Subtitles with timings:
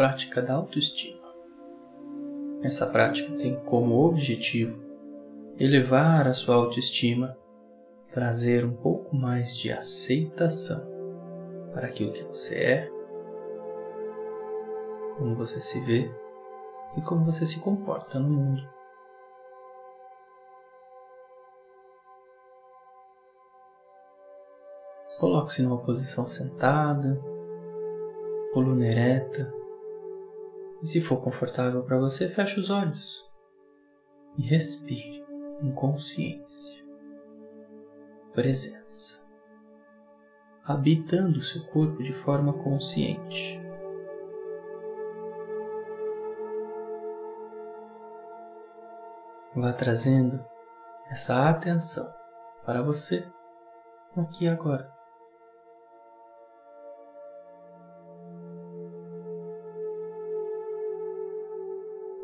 [0.00, 1.20] prática da autoestima.
[2.62, 4.82] Essa prática tem como objetivo
[5.58, 7.36] elevar a sua autoestima,
[8.10, 10.88] trazer um pouco mais de aceitação
[11.74, 12.90] para aquilo que você é,
[15.18, 16.10] como você se vê
[16.96, 18.66] e como você se comporta no mundo.
[25.18, 27.20] Coloque-se numa posição sentada,
[28.54, 29.59] coluna ereta,
[30.82, 33.28] e se for confortável para você, feche os olhos
[34.36, 35.24] e respire
[35.60, 36.82] em consciência,
[38.32, 39.20] presença,
[40.64, 43.60] habitando o seu corpo de forma consciente.
[49.54, 50.42] Vá trazendo
[51.10, 52.10] essa atenção
[52.64, 53.26] para você
[54.16, 54.99] aqui agora.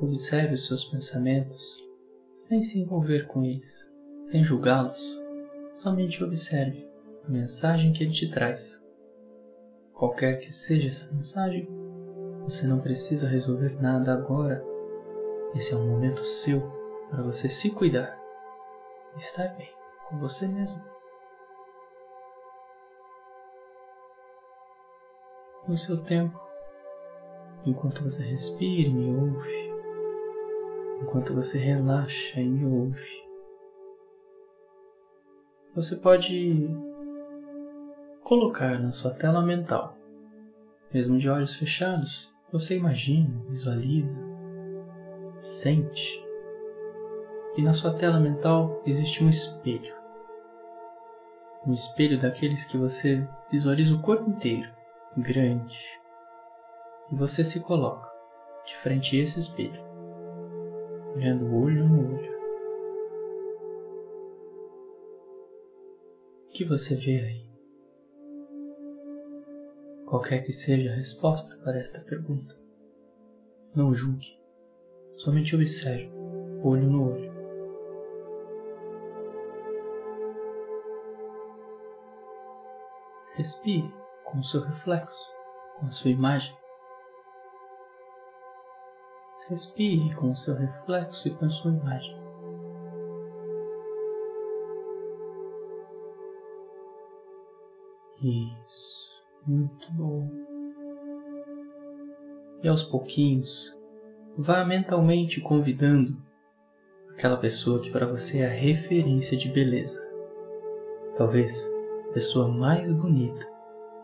[0.00, 1.78] Observe os seus pensamentos
[2.34, 3.86] sem se envolver com eles,
[4.24, 5.20] sem julgá-los.
[5.82, 6.88] Somente observe
[7.22, 8.82] a mensagem que ele te traz.
[9.92, 11.68] Qualquer que seja essa mensagem,
[12.44, 14.64] você não precisa resolver nada agora.
[15.54, 16.62] Esse é um momento seu
[17.10, 18.18] para você se cuidar
[19.14, 19.70] e estar bem
[20.08, 20.82] com você mesmo.
[25.68, 26.40] No seu tempo,
[27.66, 29.69] enquanto você respira e me ouve,
[31.00, 33.30] enquanto você relaxa e me ouve.
[35.74, 36.68] Você pode
[38.22, 39.96] colocar na sua tela mental,
[40.92, 44.18] mesmo de olhos fechados, você imagina, visualiza,
[45.38, 46.22] sente
[47.54, 49.94] que na sua tela mental existe um espelho.
[51.66, 54.70] Um espelho daqueles que você visualiza o corpo inteiro,
[55.16, 56.00] grande.
[57.10, 58.10] E você se coloca
[58.64, 59.89] de frente a esse espelho
[61.14, 62.30] olhando olho no olho.
[66.46, 67.50] O que você vê aí?
[70.06, 72.58] Qualquer que seja a resposta para esta pergunta,
[73.74, 74.36] não julgue,
[75.16, 76.10] somente observe,
[76.62, 77.30] olho no olho.
[83.34, 83.94] Respire
[84.24, 85.32] com o seu reflexo,
[85.78, 86.59] com a sua imagem.
[89.50, 92.16] Respire com o seu reflexo e com sua imagem.
[98.22, 99.10] Isso,
[99.44, 100.30] muito bom.
[102.62, 103.76] E aos pouquinhos,
[104.38, 106.16] vá mentalmente convidando
[107.10, 110.08] aquela pessoa que para você é a referência de beleza.
[111.16, 111.68] Talvez
[112.08, 113.44] a pessoa mais bonita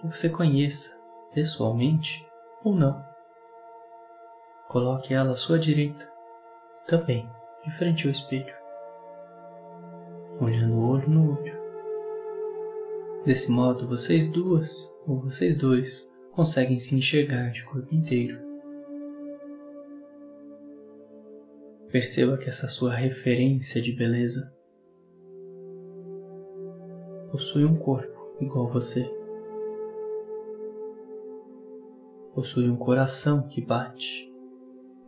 [0.00, 0.96] que você conheça
[1.34, 2.24] pessoalmente
[2.62, 3.11] ou não.
[4.72, 6.10] Coloque ela à sua direita,
[6.86, 7.28] também
[7.62, 8.54] de frente ao espelho,
[10.40, 11.54] olhando olho no olho.
[13.22, 18.40] Desse modo, vocês duas ou vocês dois conseguem se enxergar de corpo inteiro.
[21.90, 24.50] Perceba que essa sua referência de beleza
[27.30, 29.04] possui um corpo igual você.
[32.34, 34.31] Possui um coração que bate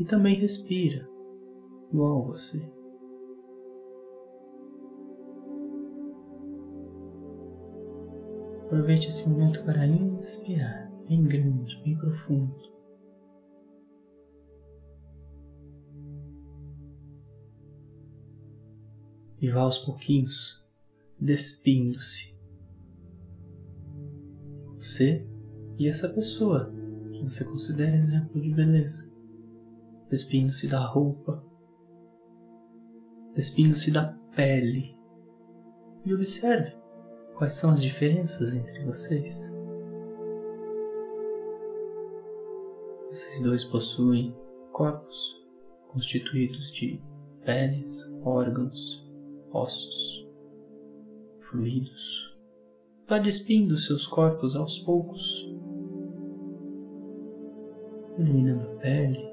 [0.00, 1.06] e também respira,
[1.92, 2.58] igual você.
[8.64, 12.56] Aproveite esse momento para inspirar bem grande, bem profundo.
[19.38, 20.64] E vá aos pouquinhos
[21.20, 22.34] despindo-se.
[24.76, 25.26] Você
[25.78, 26.72] e essa pessoa
[27.12, 29.09] que você considera exemplo de beleza
[30.10, 31.42] despindo-se da roupa,
[33.34, 34.98] despindo-se da pele.
[36.04, 36.76] E observe
[37.36, 39.56] quais são as diferenças entre vocês.
[43.08, 44.36] Vocês dois possuem
[44.72, 45.40] corpos
[45.88, 47.02] constituídos de
[47.44, 49.08] peles, órgãos,
[49.52, 50.26] ossos,
[51.40, 52.38] fluidos.
[53.08, 55.44] Vá despindo seus corpos aos poucos,
[58.16, 59.29] eliminando a pele,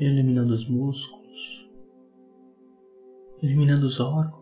[0.00, 1.70] eliminando os músculos,
[3.42, 4.40] eliminando os órgãos.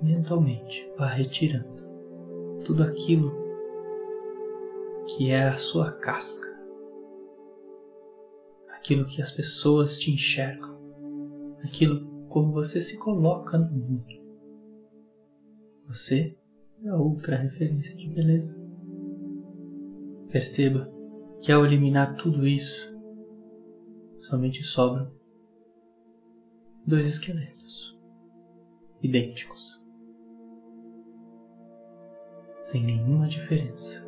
[0.00, 1.84] Mentalmente, vá retirando
[2.64, 3.30] tudo aquilo
[5.06, 6.48] que é a sua casca,
[8.68, 10.78] aquilo que as pessoas te enxergam,
[11.62, 14.18] aquilo como você se coloca no mundo.
[15.88, 16.38] Você
[16.84, 18.62] é outra referência de beleza.
[20.30, 20.97] Perceba
[21.40, 22.92] que ao eliminar tudo isso,
[24.20, 25.10] somente sobram
[26.86, 27.98] dois esqueletos
[29.02, 29.80] idênticos,
[32.62, 34.06] sem nenhuma diferença.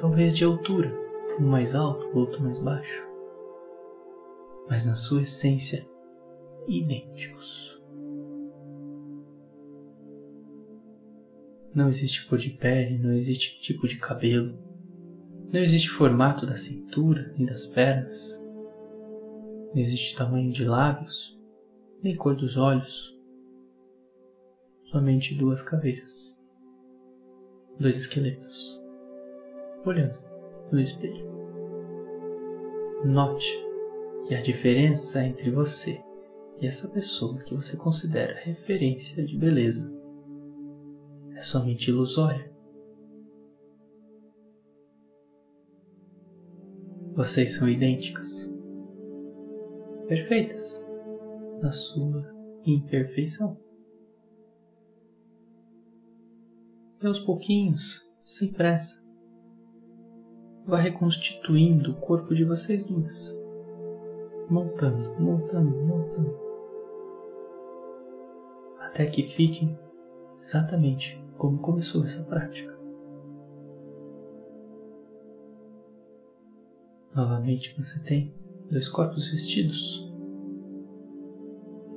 [0.00, 0.92] Talvez de altura,
[1.40, 3.08] um mais alto, outro mais baixo,
[4.68, 5.86] mas na sua essência
[6.66, 7.72] idênticos.
[11.74, 14.56] Não existe cor de pele, não existe tipo de cabelo,
[15.54, 18.42] não existe formato da cintura nem das pernas,
[19.72, 21.38] não existe tamanho de lábios,
[22.02, 23.16] nem cor dos olhos,
[24.90, 26.36] somente duas caveiras,
[27.78, 28.82] dois esqueletos,
[29.86, 30.18] olhando
[30.72, 31.24] no espelho.
[33.04, 33.56] Note
[34.26, 36.02] que a diferença entre você
[36.60, 39.88] e essa pessoa que você considera referência de beleza
[41.36, 42.53] é somente ilusória.
[47.14, 48.52] Vocês são idênticas,
[50.08, 50.84] perfeitas
[51.62, 52.24] na sua
[52.66, 53.56] imperfeição.
[57.00, 59.00] E aos pouquinhos, sem pressa,
[60.66, 63.32] vá reconstituindo o corpo de vocês duas,
[64.50, 66.36] montando, montando, montando,
[68.80, 69.78] até que fiquem
[70.40, 72.73] exatamente como começou essa prática.
[77.14, 78.34] Novamente você tem
[78.68, 80.12] dois corpos vestidos,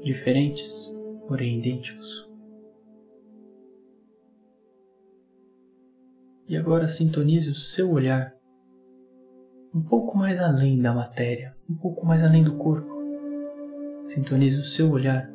[0.01, 0.95] diferentes,
[1.27, 2.29] porém idênticos.
[6.47, 8.37] E agora sintonize o seu olhar
[9.73, 12.87] um pouco mais além da matéria, um pouco mais além do corpo.
[14.05, 15.29] Sintonize o seu olhar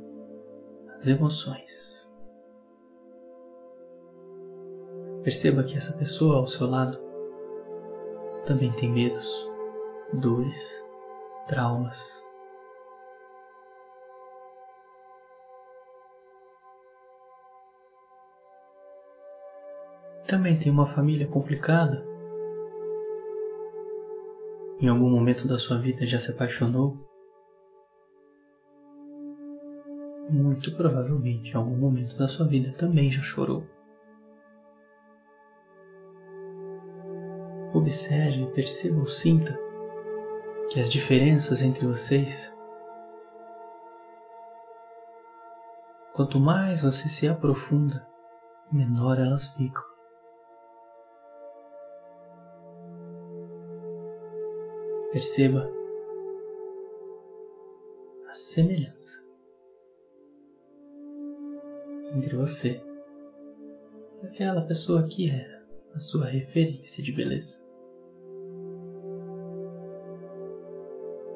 [0.87, 2.11] nas emoções.
[5.23, 6.99] Perceba que essa pessoa ao seu lado
[8.47, 9.52] também tem medos,
[10.13, 10.87] dores,
[11.47, 12.25] traumas.
[20.27, 22.07] Também tem uma família complicada.
[24.81, 26.97] Em algum momento da sua vida já se apaixonou?
[30.31, 33.67] Muito provavelmente em algum momento da sua vida também já chorou.
[37.75, 39.62] Observe, perceba ou sinta
[40.73, 42.57] que as diferenças entre vocês,
[46.15, 48.09] quanto mais você se aprofunda,
[48.73, 49.83] menor elas ficam.
[55.13, 55.71] Perceba
[58.31, 59.23] a semelhança
[62.15, 62.83] entre você
[64.23, 67.72] e aquela pessoa que era a sua referência de beleza.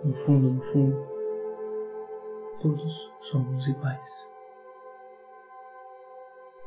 [0.07, 0.97] No fundo, no fundo,
[2.61, 4.33] todos somos iguais.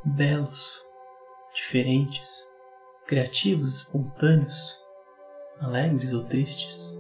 [0.04, 0.86] Belos,
[1.54, 2.52] diferentes,
[3.06, 4.78] criativos, espontâneos,
[5.62, 7.00] alegres ou tristes.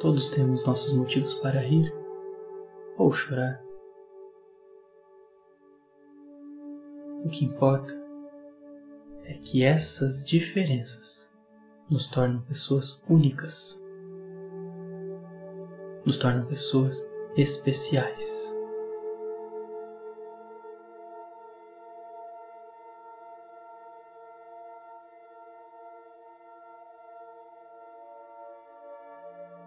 [0.00, 1.94] Todos temos nossos motivos para rir
[2.98, 3.62] ou chorar.
[7.24, 7.94] O que importa
[9.22, 11.32] é que essas diferenças
[11.88, 13.80] nos tornam pessoas únicas,
[16.10, 18.52] nos tornam pessoas especiais.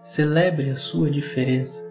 [0.01, 1.89] Celebre a sua diferença.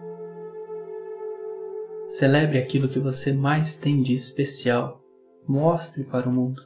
[2.07, 5.01] Celebre aquilo que você mais tem de especial.
[5.47, 6.61] Mostre para o mundo.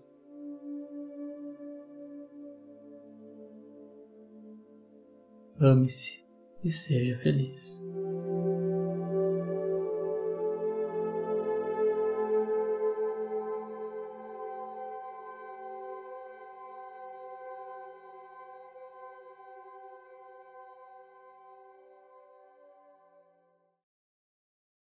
[5.58, 6.26] Ame-se
[6.67, 7.87] e seja feliz.